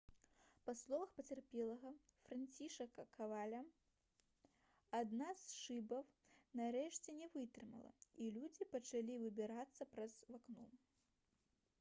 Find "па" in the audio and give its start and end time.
0.67-0.73